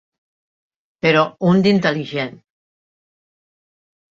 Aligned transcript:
Però 1.05 1.21
un 1.51 1.61
d'intel·ligent. 1.67 2.35